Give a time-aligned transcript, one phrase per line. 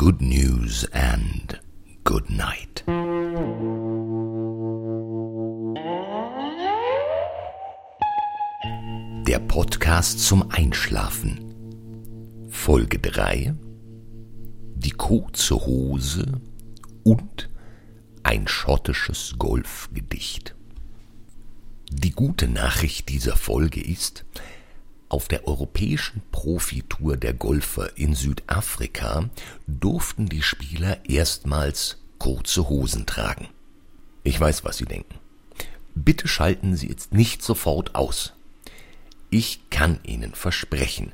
[0.00, 1.60] good news and
[2.04, 2.82] good night.
[9.26, 12.48] Der Podcast zum Einschlafen.
[12.48, 13.54] Folge 3.
[14.74, 16.40] Die kurze Hose
[17.04, 17.50] und
[18.22, 20.54] ein schottisches Golfgedicht.
[21.92, 24.24] Die gute Nachricht dieser Folge ist,
[25.10, 29.28] auf der europäischen Profitour der Golfer in Südafrika
[29.66, 33.48] durften die Spieler erstmals kurze Hosen tragen.
[34.22, 35.18] Ich weiß, was Sie denken.
[35.94, 38.32] Bitte schalten Sie jetzt nicht sofort aus.
[39.30, 41.12] Ich kann Ihnen versprechen,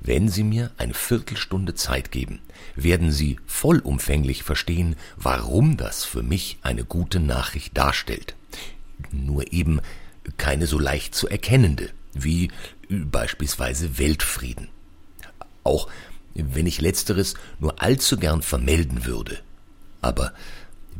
[0.00, 2.40] wenn Sie mir eine Viertelstunde Zeit geben,
[2.76, 8.34] werden Sie vollumfänglich verstehen, warum das für mich eine gute Nachricht darstellt.
[9.10, 9.80] Nur eben
[10.38, 12.50] keine so leicht zu erkennende, wie
[12.92, 14.68] beispielsweise Weltfrieden.
[15.64, 15.88] Auch
[16.34, 19.38] wenn ich letzteres nur allzu gern vermelden würde.
[20.00, 20.32] Aber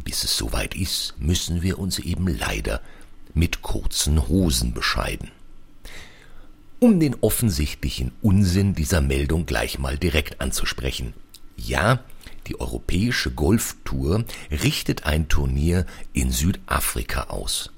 [0.04, 2.80] bis es soweit ist, müssen wir uns eben leider
[3.34, 5.30] mit kurzen Hosen bescheiden.
[6.78, 11.14] Um den offensichtlichen Unsinn dieser Meldung gleich mal direkt anzusprechen.
[11.56, 12.00] Ja,
[12.48, 17.70] die europäische Golftour richtet ein Turnier in Südafrika aus.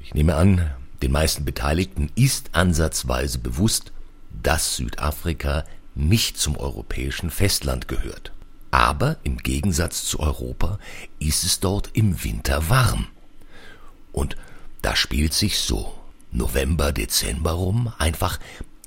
[0.00, 0.70] Ich nehme an,
[1.04, 3.92] den meisten Beteiligten ist ansatzweise bewusst,
[4.42, 8.32] dass Südafrika nicht zum europäischen Festland gehört.
[8.70, 10.78] Aber im Gegensatz zu Europa
[11.18, 13.06] ist es dort im Winter warm.
[14.12, 14.38] Und
[14.80, 15.92] da spielt sich so
[16.32, 18.40] November, Dezember rum einfach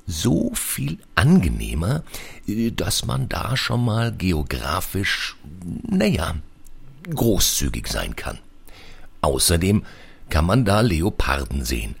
[0.04, 2.02] so viel angenehmer,
[2.72, 5.36] dass man da schon mal geografisch,
[5.88, 6.34] naja,
[7.08, 8.38] großzügig sein kann.
[9.20, 9.84] Außerdem
[10.30, 11.94] kann man da Leoparden sehen,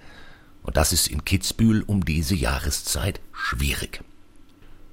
[0.68, 4.02] und das ist in Kitzbühel um diese Jahreszeit schwierig.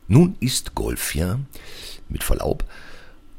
[0.08, 1.38] Nun ist Golf ja,
[2.08, 2.64] mit Verlaub,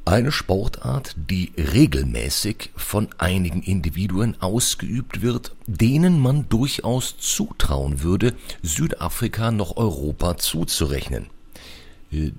[0.05, 9.51] eine Sportart, die regelmäßig von einigen Individuen ausgeübt wird, denen man durchaus zutrauen würde, Südafrika
[9.51, 11.29] noch Europa zuzurechnen.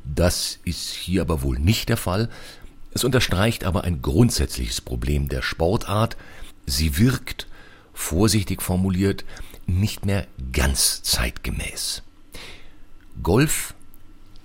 [0.05, 2.29] Das ist hier aber wohl nicht der Fall.
[2.91, 6.17] Es unterstreicht aber ein grundsätzliches Problem der Sportart.
[6.67, 7.47] Sie wirkt,
[7.95, 9.25] vorsichtig formuliert,
[9.67, 12.03] nicht mehr ganz zeitgemäß.
[13.21, 13.73] Golf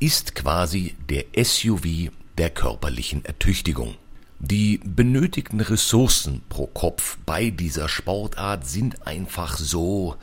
[0.01, 3.97] ist quasi der SUV der körperlichen Ertüchtigung.
[4.41, 10.17] Die benötigten Ressourcen pro Kopf bei dieser Sportart sind einfach so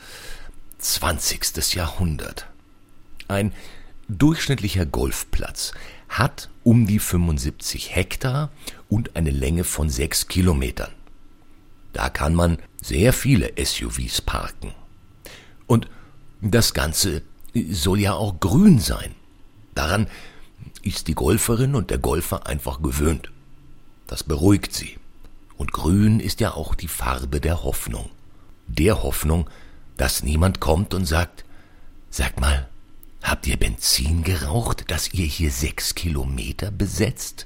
[0.79, 1.73] 20.
[1.75, 2.47] Jahrhundert.
[3.29, 3.53] Ein
[4.09, 5.71] durchschnittlicher Golfplatz
[6.09, 8.51] hat um die 75 Hektar
[8.89, 10.91] und eine Länge von 6 Kilometern.
[11.93, 14.73] Da kann man sehr viele SUVs parken.
[15.69, 15.87] Und
[16.41, 17.21] das Ganze
[17.69, 19.13] soll ja auch grün sein.
[19.75, 20.07] Daran
[20.81, 23.31] ist die Golferin und der Golfer einfach gewöhnt.
[24.07, 24.97] Das beruhigt sie.
[25.57, 28.09] Und grün ist ja auch die Farbe der Hoffnung.
[28.65, 29.47] Der Hoffnung,
[29.95, 31.45] dass niemand kommt und sagt,
[32.09, 32.67] sag mal,
[33.21, 37.45] habt ihr Benzin geraucht, dass ihr hier sechs Kilometer besetzt?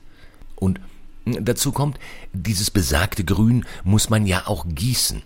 [0.55, 0.79] Und
[1.25, 1.99] dazu kommt,
[2.31, 5.23] dieses besagte Grün muss man ja auch gießen.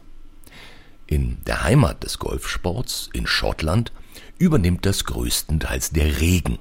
[1.07, 3.94] In der Heimat des Golfsports, in Schottland,
[4.38, 6.59] übernimmt das größtenteils der Regen.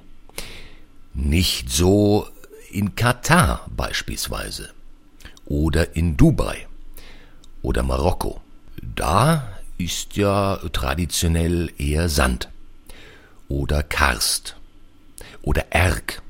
[1.13, 2.27] Nicht so
[2.71, 4.69] in Katar beispielsweise
[5.45, 6.65] oder in Dubai
[7.61, 8.39] oder Marokko.
[8.81, 12.49] Da ist ja traditionell eher Sand
[13.49, 14.55] oder Karst
[15.41, 16.21] oder Erg.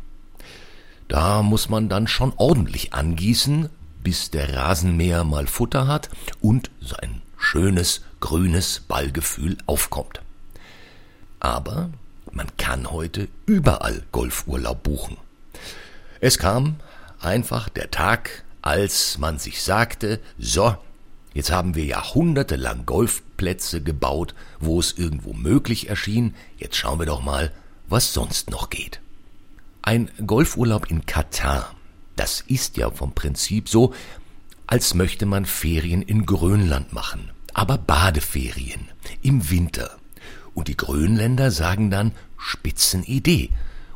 [1.07, 3.69] Da muss man dann schon ordentlich angießen,
[4.03, 6.09] bis der Rasenmäher mal Futter hat
[6.41, 10.21] und sein schönes grünes Ballgefühl aufkommt.
[11.39, 11.89] Aber
[12.31, 15.17] man kann heute überall Golfurlaub buchen.
[16.19, 16.75] Es kam
[17.19, 20.75] einfach der Tag, als man sich sagte, so,
[21.33, 27.21] jetzt haben wir jahrhundertelang Golfplätze gebaut, wo es irgendwo möglich erschien, jetzt schauen wir doch
[27.21, 27.51] mal,
[27.87, 28.99] was sonst noch geht.
[29.81, 31.73] Ein Golfurlaub in Katar,
[32.15, 33.93] das ist ja vom Prinzip so,
[34.65, 38.87] als möchte man Ferien in Grönland machen, aber Badeferien
[39.21, 39.97] im Winter.
[40.53, 43.49] Und die Grönländer sagen dann Spitzenidee.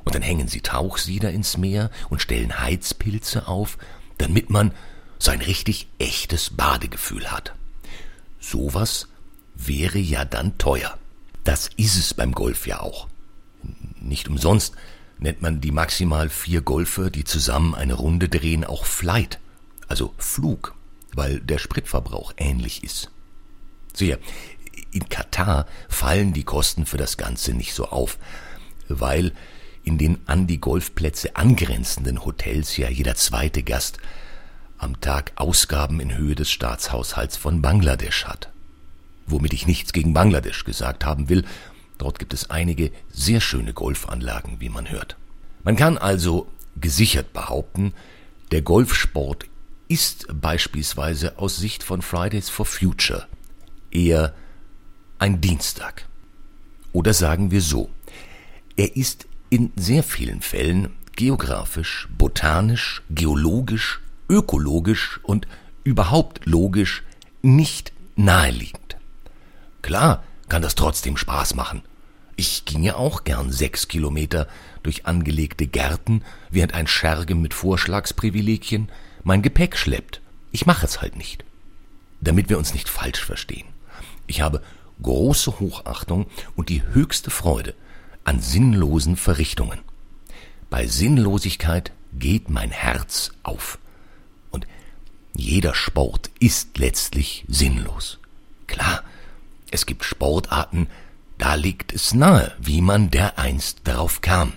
[0.04, 3.78] Und dann hängen sie Tauchsieder ins Meer und stellen Heizpilze auf,
[4.18, 4.74] damit man
[5.20, 7.54] so ein richtig echtes Badegefühl hat.
[8.40, 9.08] Sowas
[9.54, 10.98] wäre ja dann teuer.
[11.44, 13.08] Das ist es beim Golf ja auch.
[14.00, 14.74] Nicht umsonst
[15.20, 19.40] nennt man die maximal vier Golfer, die zusammen eine Runde drehen, auch Flight
[19.92, 20.74] also Flug,
[21.14, 23.12] weil der Spritverbrauch ähnlich ist.
[23.94, 24.20] Siehe,
[24.92, 28.18] in Katar fallen die Kosten für das Ganze nicht so auf,
[28.88, 29.34] weil
[29.84, 33.98] in den an die Golfplätze angrenzenden Hotels ja jeder zweite Gast
[34.78, 38.50] am Tag Ausgaben in Höhe des Staatshaushalts von Bangladesch hat.
[39.28, 41.46] Womit ich nichts gegen Bangladesch gesagt haben will,
[41.98, 45.18] dort gibt es einige sehr schöne Golfanlagen, wie man hört.
[45.64, 46.48] Man kann also
[46.80, 47.94] gesichert behaupten,
[48.52, 49.46] der Golfsport
[49.88, 53.28] ist beispielsweise aus Sicht von Fridays for Future
[53.92, 54.34] eher
[55.20, 56.08] ein Dienstag.
[56.94, 57.90] Oder sagen wir so,
[58.76, 65.48] er ist in sehr vielen Fällen geografisch, botanisch, geologisch, ökologisch und
[65.84, 67.04] überhaupt logisch
[67.42, 68.98] nicht naheliegend.
[69.82, 71.82] Klar kann das trotzdem Spaß machen.
[72.36, 74.48] Ich ginge auch gern sechs Kilometer
[74.84, 78.90] durch angelegte Gärten, während ein Scherge mit Vorschlagsprivilegien
[79.24, 80.22] mein Gepäck schleppt.
[80.52, 81.44] Ich mache es halt nicht.
[82.20, 83.68] Damit wir uns nicht falsch verstehen.
[84.32, 84.62] Ich habe
[85.02, 86.26] große Hochachtung
[86.56, 87.76] und die höchste Freude
[88.24, 89.80] an sinnlosen Verrichtungen.
[90.70, 93.78] Bei Sinnlosigkeit geht mein Herz auf.
[94.50, 94.68] Und
[95.36, 98.20] jeder Sport ist letztlich sinnlos.
[98.68, 99.04] Klar,
[99.70, 100.88] es gibt Sportarten,
[101.38, 104.54] da liegt es nahe, wie man dereinst darauf kam.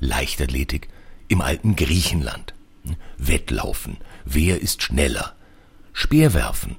[0.00, 0.90] Leichtathletik
[1.28, 2.52] im alten Griechenland.
[3.16, 3.96] Wettlaufen,
[4.26, 5.34] wer ist schneller?
[5.94, 6.76] Speerwerfen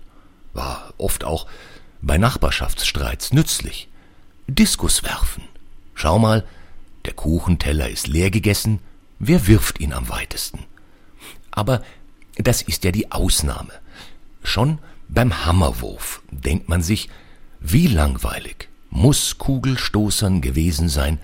[0.54, 1.48] war oft auch
[2.02, 3.90] bei Nachbarschaftsstreits nützlich.
[4.48, 5.44] Diskuswerfen.
[5.94, 6.46] Schau mal,
[7.06, 8.80] der Kuchenteller ist leer gegessen,
[9.20, 10.66] wer wirft ihn am weitesten?
[11.52, 11.84] Aber
[12.36, 13.74] das ist ja die Ausnahme.
[14.44, 17.10] Schon beim Hammerwurf denkt man sich,
[17.60, 21.20] wie langweilig muss Kugelstoßern gewesen sein,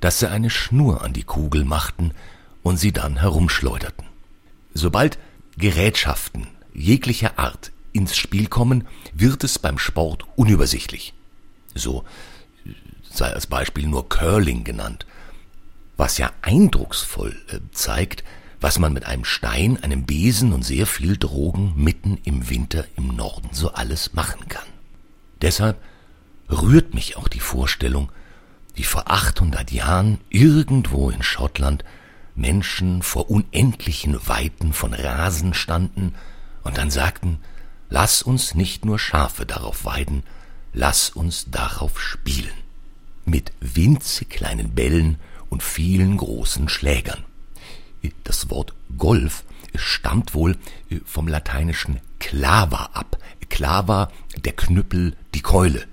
[0.00, 2.12] dass sie eine Schnur an die Kugel machten
[2.62, 4.06] und sie dann herumschleuderten.
[4.74, 5.18] Sobald
[5.56, 11.14] Gerätschaften jeglicher Art ins Spiel kommen, wird es beim Sport unübersichtlich.
[11.74, 12.04] So
[13.10, 15.06] sei als Beispiel nur Curling genannt,
[15.96, 18.24] was ja eindrucksvoll äh, zeigt,
[18.60, 23.08] was man mit einem Stein, einem Besen und sehr viel Drogen mitten im Winter im
[23.08, 24.66] Norden so alles machen kann.
[25.42, 25.78] Deshalb
[26.48, 28.10] rührt mich auch die Vorstellung,
[28.74, 31.84] wie vor 800 Jahren irgendwo in Schottland
[32.34, 36.14] Menschen vor unendlichen Weiten von Rasen standen
[36.62, 37.40] und dann sagten,
[37.92, 40.22] lass uns nicht nur Schafe darauf weiden,
[40.72, 42.54] lass uns darauf spielen.
[43.26, 45.18] Mit winzig kleinen Bällen
[45.50, 47.22] und vielen großen Schlägern.
[48.24, 49.44] Das Wort Golf
[49.74, 50.56] stammt wohl
[51.04, 53.18] vom lateinischen clava ab.
[53.50, 55.84] Clava, der Knüppel, die Keule.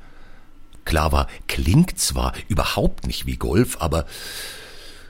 [0.91, 4.07] War, klingt zwar überhaupt nicht wie Golf, aber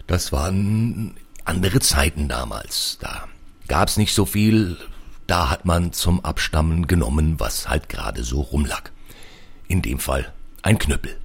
[0.08, 1.16] das waren
[1.46, 2.98] andere Zeiten damals.
[3.00, 3.30] Da
[3.70, 4.78] gab's nicht so viel,
[5.30, 8.90] da hat man zum Abstammen genommen, was halt gerade so rumlag.
[9.68, 10.34] In dem Fall
[10.64, 11.16] ein Knüppel.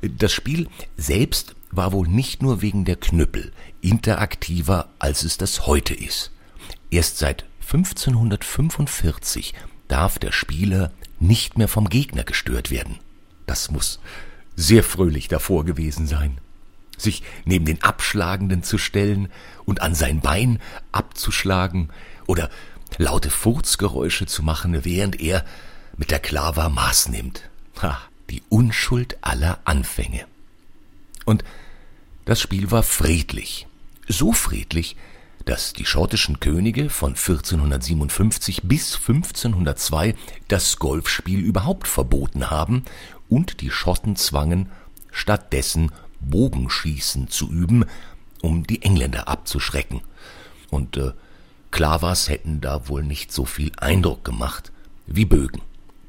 [0.00, 3.52] Das Spiel selbst war wohl nicht nur wegen der Knüppel
[3.82, 6.30] interaktiver, als es das heute ist.
[6.90, 9.52] Erst seit 1545
[9.88, 10.90] darf der Spieler
[11.20, 12.98] nicht mehr vom Gegner gestört werden.
[13.46, 14.00] Das muss
[14.56, 16.38] sehr fröhlich davor gewesen sein.
[16.96, 19.28] Sich neben den Abschlagenden zu stellen
[19.66, 20.60] und an sein Bein
[20.92, 21.90] abzuschlagen
[22.26, 22.48] oder
[22.98, 25.44] laute Furzgeräusche zu machen, während er
[25.96, 27.42] mit der Klava Maß nimmt.
[27.82, 27.98] Ha,
[28.30, 30.26] die Unschuld aller Anfänge.
[31.24, 31.44] Und
[32.24, 33.66] das Spiel war friedlich.
[34.08, 34.96] So friedlich,
[35.44, 40.14] dass die schottischen Könige von 1457 bis 1502
[40.48, 42.84] das Golfspiel überhaupt verboten haben
[43.28, 44.70] und die Schotten zwangen,
[45.10, 47.84] stattdessen Bogenschießen zu üben,
[48.40, 50.00] um die Engländer abzuschrecken.
[50.70, 51.12] Und äh,
[51.74, 54.70] Klavas hätten da wohl nicht so viel Eindruck gemacht
[55.08, 55.60] wie Bögen.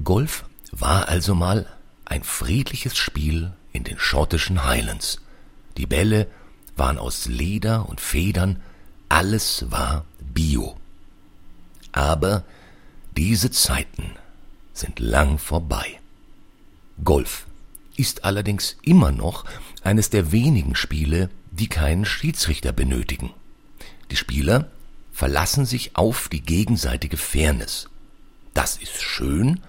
[0.04, 1.66] Golf war also mal
[2.04, 5.20] ein friedliches Spiel in den schottischen Highlands.
[5.76, 6.28] Die Bälle
[6.76, 8.62] waren aus Leder und Federn,
[9.08, 10.76] alles war Bio.
[11.90, 12.44] Aber
[13.16, 14.12] diese Zeiten
[14.72, 15.98] sind lang vorbei.
[17.02, 17.44] Golf
[17.96, 19.44] ist allerdings immer noch
[19.82, 23.34] eines der wenigen Spiele, die keinen Schiedsrichter benötigen.
[24.12, 24.70] Die Spieler
[25.16, 27.88] verlassen sich auf die gegenseitige Fairness.
[28.52, 29.60] Das ist schön,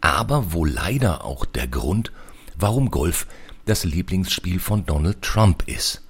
[0.00, 2.10] aber wohl leider auch der Grund,
[2.56, 3.26] warum Golf
[3.66, 6.00] das Lieblingsspiel von Donald Trump ist.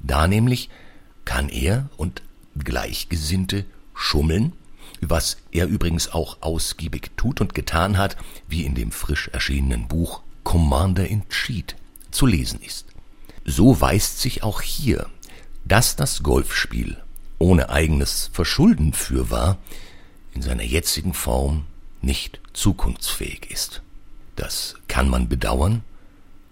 [0.00, 0.70] Da nämlich
[1.24, 2.22] kann er und
[2.56, 3.64] Gleichgesinnte
[3.94, 4.52] schummeln
[5.00, 8.16] was er übrigens auch ausgiebig tut und getan hat,
[8.48, 11.76] wie in dem frisch erschienenen Buch Commander in Cheat
[12.10, 12.86] zu lesen ist.
[13.44, 15.08] So weist sich auch hier,
[15.64, 16.96] dass das Golfspiel
[17.38, 19.58] ohne eigenes Verschulden für war,
[20.34, 21.66] in seiner jetzigen Form
[22.00, 23.82] nicht zukunftsfähig ist.
[24.36, 25.82] Das kann man bedauern,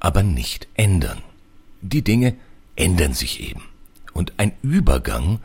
[0.00, 1.22] aber nicht ändern.
[1.82, 2.36] Die Dinge
[2.74, 3.62] ändern sich eben.
[4.12, 5.40] Und ein Übergang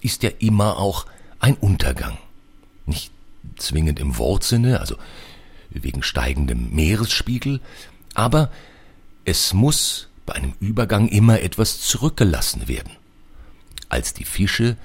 [0.00, 1.06] ist ja immer auch
[1.38, 2.18] ein Untergang.
[2.86, 3.10] Nicht
[3.56, 4.96] zwingend im Wortsinne, also
[5.70, 7.60] wegen steigendem Meeresspiegel,
[8.14, 8.50] aber
[9.24, 12.92] es muss bei einem Übergang immer etwas zurückgelassen werden.
[13.90, 14.76] Als die Fische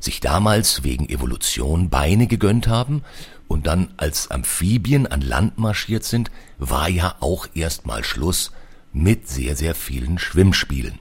[0.00, 3.02] sich damals wegen Evolution Beine gegönnt haben
[3.48, 8.52] und dann als Amphibien an Land marschiert sind, war ja auch erstmal Schluss
[8.92, 10.98] mit sehr, sehr vielen Schwimmspielen.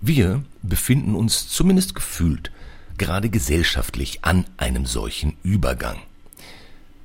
[0.00, 2.50] Wir befinden uns zumindest gefühlt
[2.96, 5.98] gerade gesellschaftlich an einem solchen Übergang.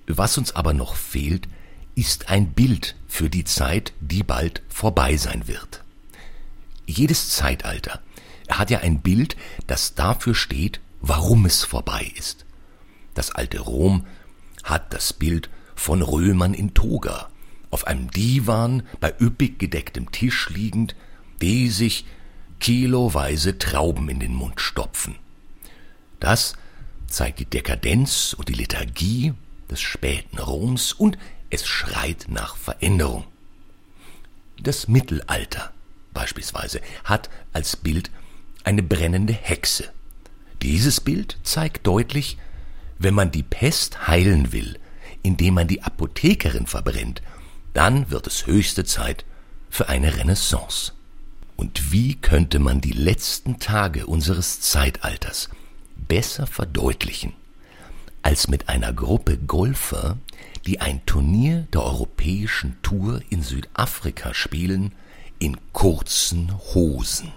[0.08, 1.48] Was uns aber noch fehlt,
[1.96, 5.84] ist ein Bild für die Zeit, die bald vorbei sein wird.
[6.86, 8.02] Jedes Zeitalter
[8.50, 9.36] hat ja ein Bild,
[9.68, 12.46] das dafür steht, warum es vorbei ist.
[13.14, 14.06] Das alte Rom
[14.64, 17.30] hat das Bild von Römern in Toga,
[17.70, 20.96] auf einem Divan bei üppig gedecktem Tisch liegend,
[21.42, 22.06] die sich
[22.60, 25.16] kiloweise Trauben in den Mund stopfen.
[26.20, 26.54] Das
[27.08, 29.34] zeigt die Dekadenz und die Lethargie
[29.70, 31.18] des späten Roms und
[31.50, 33.26] es schreit nach Veränderung.
[34.62, 35.74] Das Mittelalter
[36.14, 38.12] beispielsweise hat als Bild
[38.64, 39.86] eine brennende Hexe.
[40.62, 42.38] Dieses Bild zeigt deutlich,
[42.98, 44.80] wenn man die Pest heilen will,
[45.24, 47.22] indem man die Apothekerin verbrennt,
[47.74, 49.26] dann wird es höchste Zeit
[49.70, 50.94] für eine Renaissance.
[51.56, 55.50] Und wie könnte man die letzten Tage unseres Zeitalters
[56.08, 57.34] besser verdeutlichen,
[58.22, 60.18] als mit einer Gruppe Golfer,
[60.66, 64.94] die ein Turnier der europäischen Tour in Südafrika spielen,
[65.40, 67.32] in kurzen Hosen.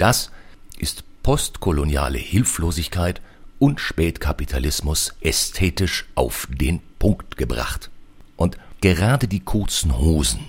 [0.00, 0.30] Das
[0.78, 3.20] ist postkoloniale Hilflosigkeit
[3.58, 7.90] und Spätkapitalismus ästhetisch auf den Punkt gebracht.
[8.36, 10.40] Und gerade die kurzen Hosen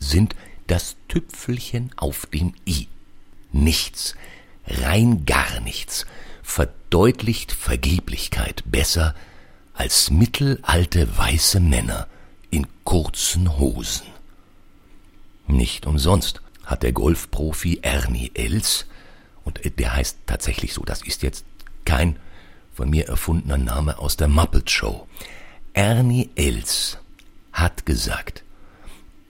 [0.00, 0.34] sind
[0.66, 2.88] das Tüpfelchen auf dem i.
[3.52, 4.16] Nichts,
[4.66, 6.04] rein gar nichts,
[6.42, 9.14] verdeutlicht Vergeblichkeit besser
[9.72, 12.08] als mittelalte weiße Männer
[12.50, 14.08] in kurzen Hosen.
[15.46, 18.86] Nicht umsonst hat der Golfprofi Ernie Els,
[19.46, 21.46] und der heißt tatsächlich so, das ist jetzt
[21.86, 22.18] kein
[22.74, 25.06] von mir erfundener Name aus der Muppet Show.
[25.72, 26.98] Ernie Els
[27.52, 28.44] hat gesagt,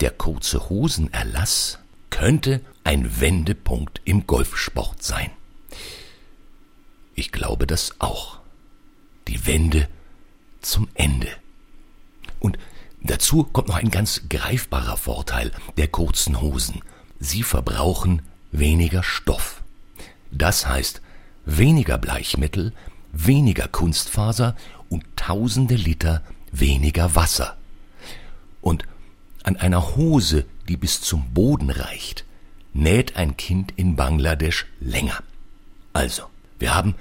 [0.01, 1.79] der kurze Hosenerlass
[2.11, 5.31] könnte ein Wendepunkt im Golfsport sein.
[7.15, 8.41] Ich glaube das auch.
[9.29, 9.89] Die Wende
[10.61, 11.29] zum Ende.
[12.41, 12.59] Und
[13.01, 16.83] dazu kommt noch ein ganz greifbarer Vorteil der kurzen Hosen.
[17.19, 19.56] Sie verbrauchen weniger Stoff.
[20.31, 21.01] Das heißt
[21.45, 22.73] weniger Bleichmittel,
[23.13, 24.57] weniger Kunstfaser
[24.89, 27.57] und tausende Liter weniger Wasser.
[28.61, 28.85] Und
[29.43, 32.25] an einer Hose, die bis zum Boden reicht,
[32.73, 35.23] näht ein Kind in Bangladesch länger.
[35.93, 36.25] Also,
[36.59, 36.95] wir haben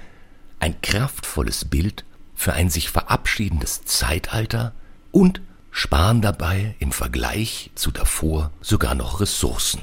[0.58, 2.04] ein kraftvolles Bild
[2.34, 4.72] für ein sich verabschiedendes Zeitalter
[5.10, 5.40] und
[5.70, 9.82] sparen dabei im Vergleich zu davor sogar noch Ressourcen.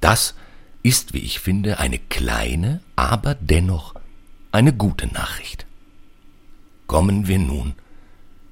[0.00, 0.34] Das
[0.84, 3.94] ist, wie ich finde, eine kleine, aber dennoch
[4.52, 5.66] eine gute Nachricht.
[6.86, 7.74] Kommen wir nun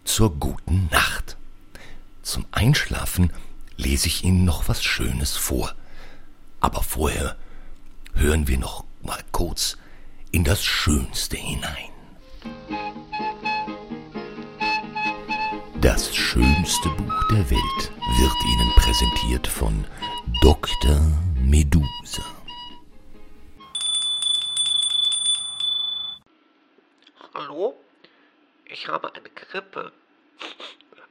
[0.04, 1.36] zur guten Nacht.
[2.22, 3.32] Zum Einschlafen
[3.76, 5.74] lese ich Ihnen noch was Schönes vor.
[6.60, 7.36] Aber vorher
[8.14, 9.76] hören wir noch mal kurz
[10.30, 11.90] in das Schönste hinein.
[15.82, 19.84] Das schönste Buch der Welt wird Ihnen präsentiert von
[20.40, 21.00] Dr.
[21.36, 22.22] Medusa.
[27.34, 27.74] Hallo?
[28.66, 29.92] Ich habe eine Grippe.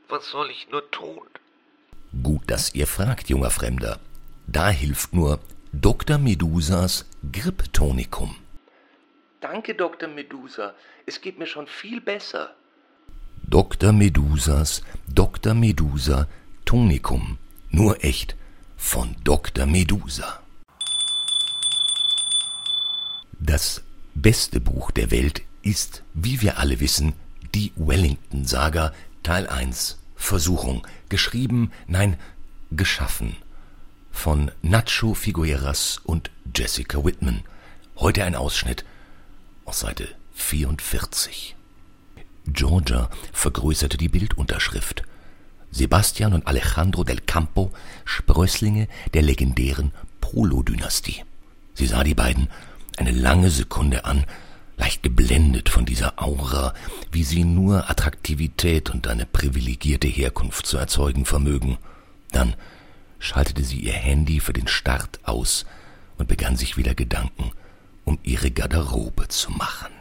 [0.07, 1.27] Was soll ich nur tun?
[2.23, 3.99] Gut, dass ihr fragt, junger Fremder.
[4.47, 5.39] Da hilft nur
[5.73, 6.17] Dr.
[6.17, 8.35] Medusas Grippetonikum.
[9.41, 10.07] Danke, Dr.
[10.07, 10.73] Medusa.
[11.05, 12.55] Es geht mir schon viel besser.
[13.43, 13.91] Dr.
[13.91, 15.53] Medusas Dr.
[15.53, 16.27] Medusa
[16.63, 17.37] Tonikum.
[17.69, 18.35] Nur echt
[18.81, 19.67] von Dr.
[19.67, 20.41] Medusa.
[23.39, 23.83] Das
[24.15, 27.13] beste Buch der Welt ist, wie wir alle wissen,
[27.55, 28.91] die Wellington-Saga
[29.23, 32.17] Teil 1 Versuchung, geschrieben, nein,
[32.71, 33.37] geschaffen
[34.11, 37.43] von Nacho Figueras und Jessica Whitman.
[37.95, 38.83] Heute ein Ausschnitt
[39.63, 41.55] aus Seite 44.
[42.47, 45.03] Georgia vergrößerte die Bildunterschrift.
[45.71, 47.71] Sebastian und Alejandro del Campo,
[48.05, 51.23] Sprösslinge der legendären Polo-Dynastie.
[51.73, 52.49] Sie sah die beiden
[52.97, 54.25] eine lange Sekunde an,
[54.77, 56.73] leicht geblendet von dieser Aura,
[57.11, 61.77] wie sie nur Attraktivität und eine privilegierte Herkunft zu erzeugen vermögen.
[62.31, 62.55] Dann
[63.19, 65.65] schaltete sie ihr Handy für den Start aus
[66.17, 67.51] und begann sich wieder Gedanken
[68.03, 69.91] um ihre Garderobe zu machen.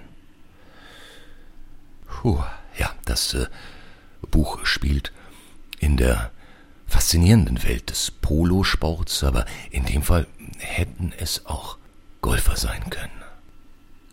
[2.06, 2.42] Puh,
[2.78, 3.46] ja, das äh,
[4.30, 5.12] Buch spielt
[5.80, 6.30] in der
[6.86, 10.26] faszinierenden Welt des Polosports, aber in dem Fall
[10.58, 11.78] hätten es auch
[12.20, 13.10] Golfer sein können.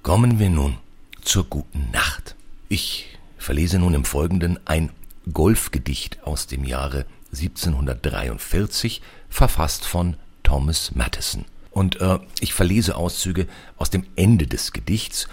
[0.01, 0.77] Kommen wir nun
[1.21, 2.36] zur guten Nacht.
[2.69, 4.89] Ich verlese nun im Folgenden ein
[5.31, 11.45] Golfgedicht aus dem Jahre 1743, verfasst von Thomas Mattison.
[11.71, 13.47] Und äh, ich verlese Auszüge
[13.77, 15.27] aus dem Ende des Gedichts,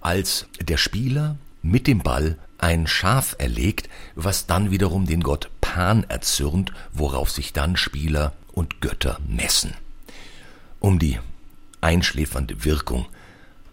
[0.00, 6.04] als der Spieler mit dem Ball ein Schaf erlegt, was dann wiederum den Gott Pan
[6.04, 9.72] erzürnt, worauf sich dann Spieler und Götter messen.
[10.80, 11.18] Um die
[11.80, 13.06] einschläfernde Wirkung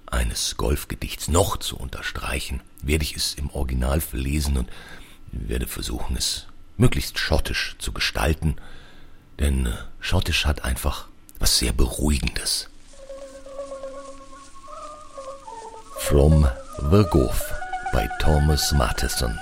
[0.05, 4.69] eines Golfgedichts noch zu unterstreichen, werde ich es im Original verlesen und
[5.33, 8.55] werde versuchen, es möglichst schottisch zu gestalten,
[9.37, 12.69] denn äh, schottisch hat einfach was sehr Beruhigendes.
[15.97, 17.53] From the Golf
[17.91, 19.37] by Thomas Mattison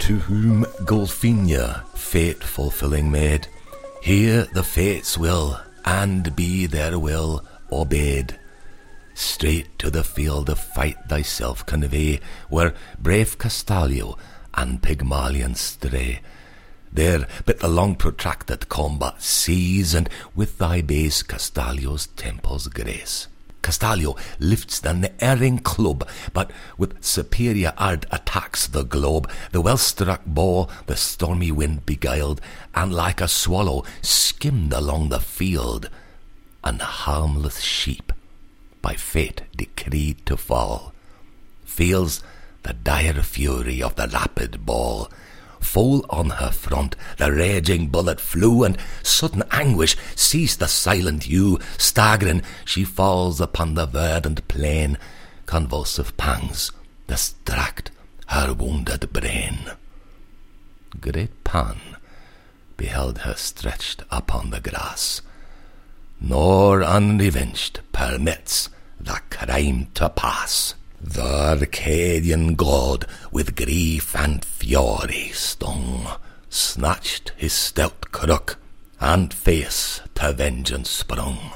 [0.00, 3.46] To whom Golfinia, fate fulfilling maid,
[4.02, 8.38] hear the fates will, and be their will obeyed.
[9.14, 14.18] Straight to the field of fight thyself convey, where brave Castalio
[14.54, 16.20] and Pygmalion stray.
[16.92, 23.28] There but the long protracted combat seize, and with thy base Castalio's temples grace.
[23.62, 29.30] Castalio lifts the erring club, but with superior art attacks the globe.
[29.52, 32.40] The well-struck ball the stormy wind beguiled,
[32.74, 35.90] and like a swallow skimmed along the field.
[36.64, 38.12] And the harmless sheep,
[38.82, 40.92] by fate decreed to fall,
[41.64, 42.22] feels
[42.62, 45.10] the dire fury of the rapid ball,
[45.60, 51.58] Full on her front the raging bullet flew, and sudden anguish seized the silent yew.
[51.78, 54.98] Staggering, she falls upon the verdant plain.
[55.46, 56.72] Convulsive pangs
[57.06, 57.90] distract
[58.28, 59.70] her wounded brain.
[61.00, 61.78] Great Pan
[62.76, 65.20] beheld her stretched upon the grass,
[66.20, 70.74] nor unrevenged permits the crime to pass.
[71.00, 76.06] The Arcadian god with grief and fury stung,
[76.50, 78.58] snatched his stout crook,
[79.00, 81.52] and face to vengeance sprung.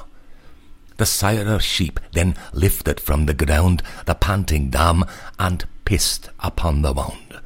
[0.96, 5.04] The sire of sheep then lifted from the ground the panting dam,
[5.38, 7.40] and pissed upon the wound.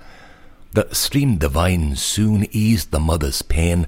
[0.73, 3.87] The stream divine soon eased the mother's pain,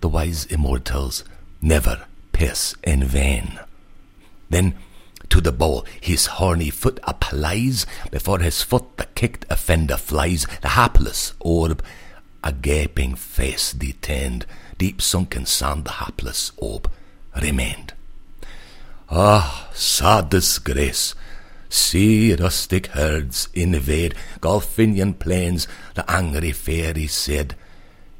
[0.00, 1.24] the wise immortals
[1.60, 3.60] never piss in vain.
[4.48, 4.74] Then
[5.32, 5.86] to the ball.
[5.98, 8.98] His horny foot applies, before his foot.
[8.98, 11.82] The kicked offender flies, the hapless orb,
[12.44, 14.44] a gaping face detained,
[14.76, 16.90] deep sunk in sand the hapless orb
[17.40, 17.94] remained.
[19.10, 21.14] Ah, sad disgrace!
[21.70, 24.14] See rustic herds invade.
[24.42, 27.56] Golfinian plains, the angry fairy said,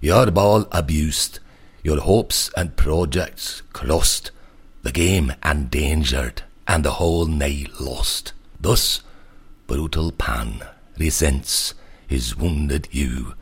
[0.01, 1.41] Your ball abused,
[1.83, 4.31] your hopes and projects crossed,
[4.83, 8.33] the game endangered and the whole nigh lost.
[8.61, 9.03] Thus
[9.67, 10.63] brutal Pan
[10.99, 11.75] resents
[12.07, 13.35] his wounded ewe.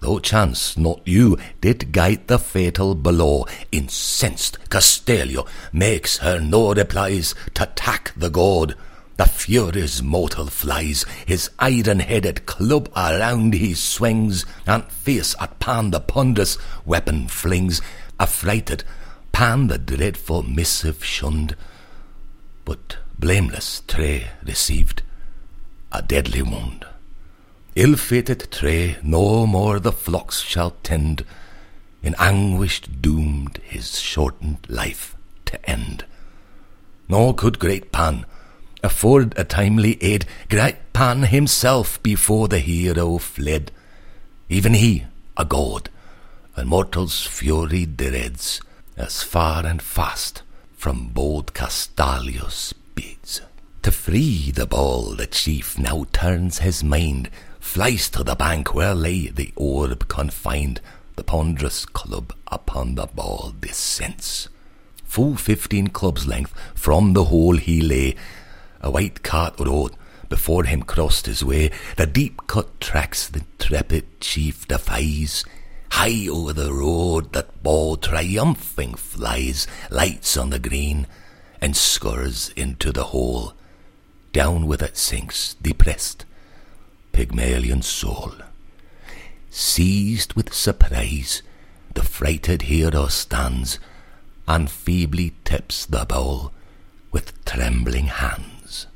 [0.00, 7.34] Though chance, not you, did guide the fatal blow, incensed Castelio makes her no replies
[7.54, 8.76] to tack the god.
[9.16, 16.00] The fury's mortal flies, his iron-headed club around he swings, and fierce at Pan the
[16.00, 17.80] ponderous weapon flings.
[18.20, 18.84] Affrighted,
[19.32, 21.56] Pan the dreadful missive shunned,
[22.64, 25.02] but blameless Tray received
[25.92, 26.86] a deadly wound.
[27.74, 31.24] Ill-fated Tray no more the flocks shall tend,
[32.02, 36.04] in anguish doomed his shortened life to end.
[37.08, 38.24] Nor could great Pan
[38.82, 43.72] afford a timely aid, great Pan himself before the hero fled.
[44.48, 45.04] Even he,
[45.36, 45.90] a god,
[46.54, 48.60] and mortal's fury dreads,
[48.96, 50.43] as far and fast
[50.84, 53.40] from bold Castalio's bids.
[53.80, 58.94] To free the ball, the chief now turns his mind, flies to the bank where
[58.94, 60.82] lay the orb confined.
[61.16, 64.50] The ponderous club upon the ball descends.
[65.04, 68.14] Full fifteen clubs' length from the hole he lay.
[68.82, 69.96] A white cart rode
[70.28, 71.70] before him crossed his way.
[71.96, 75.46] The deep cut tracks the intrepid chief defies.
[75.94, 81.06] High over the road that ball triumphing flies, lights on the green,
[81.60, 83.54] and scurs into the hole.
[84.32, 86.24] Down with it sinks, depressed,
[87.12, 88.32] Pygmalion soul.
[89.50, 91.42] Seized with surprise,
[91.94, 93.78] the frighted hero stands,
[94.48, 96.52] and feebly tips the bowl
[97.12, 98.88] with trembling hands.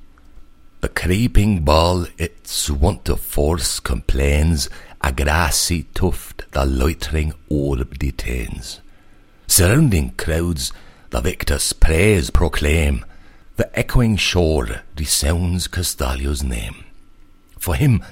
[0.81, 4.69] The creeping ball its want of force complains,
[5.01, 8.81] a grassy tuft the loitering orb detains.
[9.47, 10.73] Surrounding crowds
[11.11, 13.05] the victor's praise proclaim,
[13.57, 16.85] the echoing shore resounds Castalio's name.
[17.59, 18.03] For him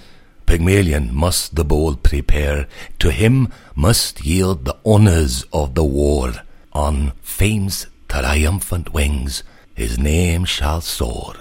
[0.47, 2.69] Pygmalion must the bowl prepare,
[3.01, 6.33] to him must yield the honours of the war.
[6.73, 9.43] On fame's triumphant wings
[9.75, 11.35] his name shall soar,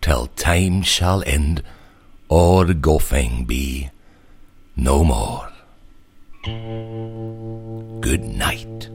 [0.00, 1.62] till time shall end,
[2.28, 3.90] or goffing be
[4.76, 5.48] no more.
[8.00, 8.90] Good night.